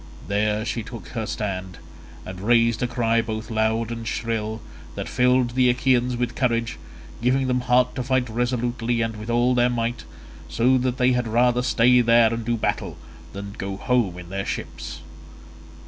There 0.27 0.65
she 0.65 0.81
took 0.81 1.09
her 1.09 1.27
stand, 1.27 1.77
and 2.25 2.41
raised 2.41 2.81
a 2.81 2.87
cry 2.87 3.21
both 3.21 3.51
loud 3.51 3.91
and 3.91 4.07
shrill 4.07 4.59
that 4.95 5.07
filled 5.07 5.51
the 5.51 5.69
Achaeans 5.69 6.17
with 6.17 6.33
courage, 6.33 6.79
giving 7.21 7.45
them 7.45 7.61
heart 7.61 7.93
to 7.93 8.01
fight 8.01 8.27
resolutely 8.27 9.03
and 9.03 9.15
with 9.15 9.29
all 9.29 9.53
their 9.53 9.69
might, 9.69 10.05
so 10.49 10.79
that 10.79 10.97
they 10.97 11.11
had 11.11 11.27
rather 11.27 11.61
stay 11.61 12.01
there 12.01 12.33
and 12.33 12.43
do 12.43 12.57
battle 12.57 12.97
than 13.33 13.53
go 13.59 13.77
home 13.77 14.17
in 14.17 14.29
their 14.29 14.43
ships. 14.43 15.01